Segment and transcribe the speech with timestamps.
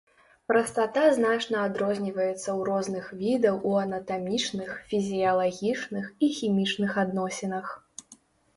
[0.51, 7.65] Прастата значна адрозніваецца ў розных відаў у анатамічных, фізіялагічных і хімічных адносінах.